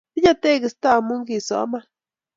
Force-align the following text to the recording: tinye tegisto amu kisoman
tinye 0.13 0.33
tegisto 0.43 0.87
amu 0.97 1.15
kisoman 1.27 1.83